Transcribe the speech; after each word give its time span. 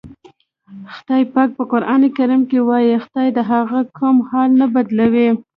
خدای 0.93 1.23
پاک 1.33 1.49
په 1.57 1.63
قرآن 1.71 2.01
کې 2.49 2.59
وایي: 2.67 2.93
"خدای 3.05 3.27
د 3.37 3.39
هغه 3.51 3.79
قوم 3.97 4.17
حال 4.29 4.49
نه 4.61 4.67
بدلوي". 4.73 5.29